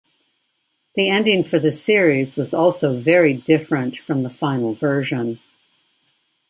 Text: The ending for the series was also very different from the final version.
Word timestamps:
The 0.95 1.09
ending 1.11 1.43
for 1.43 1.59
the 1.59 1.71
series 1.71 2.35
was 2.35 2.55
also 2.55 2.97
very 2.97 3.33
different 3.33 3.95
from 3.97 4.23
the 4.23 4.31
final 4.31 4.73
version. 4.73 5.39